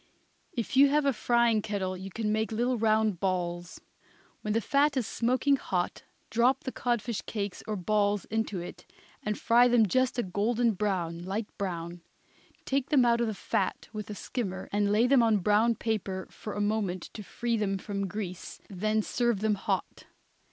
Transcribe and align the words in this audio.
If 0.53 0.75
you 0.75 0.89
have 0.89 1.05
a 1.05 1.13
frying 1.13 1.61
kettle 1.61 1.95
you 1.95 2.09
can 2.09 2.31
make 2.31 2.51
little 2.51 2.75
round 2.75 3.19
balls. 3.19 3.79
When 4.41 4.53
the 4.55 4.59
fat 4.59 4.97
is 4.97 5.05
smoking 5.05 5.57
hot 5.57 6.05
drop 6.31 6.63
the 6.63 6.71
codfish 6.71 7.21
cakes 7.27 7.61
or 7.67 7.75
balls 7.75 8.25
into 8.25 8.59
it 8.59 8.91
and 9.21 9.37
fry 9.37 9.67
them 9.67 9.85
just 9.87 10.17
a 10.17 10.23
golden 10.23 10.71
brown, 10.71 11.23
light 11.23 11.55
brown. 11.59 12.01
Take 12.65 12.89
them 12.89 13.05
out 13.05 13.21
of 13.21 13.27
the 13.27 13.35
fat 13.35 13.89
with 13.93 14.09
a 14.09 14.15
skimmer 14.15 14.67
and 14.71 14.91
lay 14.91 15.05
them 15.05 15.21
on 15.21 15.37
brown 15.37 15.75
paper 15.75 16.25
for 16.31 16.53
a 16.53 16.61
moment 16.61 17.11
to 17.13 17.21
free 17.21 17.55
them 17.55 17.77
from 17.77 18.07
grease, 18.07 18.59
then 18.71 19.03
serve 19.03 19.41
them 19.41 19.53
hot. 19.53 20.05